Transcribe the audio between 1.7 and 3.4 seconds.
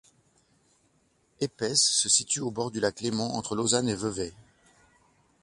se situe au bord du lac Léman,